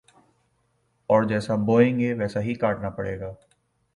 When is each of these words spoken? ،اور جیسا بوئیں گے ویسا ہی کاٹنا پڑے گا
،اور 1.09 1.23
جیسا 1.23 1.55
بوئیں 1.65 1.99
گے 1.99 2.13
ویسا 2.13 2.41
ہی 2.41 2.53
کاٹنا 2.53 2.89
پڑے 2.89 3.19
گا 3.19 3.29